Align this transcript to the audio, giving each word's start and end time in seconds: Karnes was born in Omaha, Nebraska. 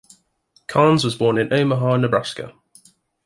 Karnes 0.67 1.03
was 1.03 1.15
born 1.15 1.37
in 1.37 1.53
Omaha, 1.53 1.97
Nebraska. 1.97 2.55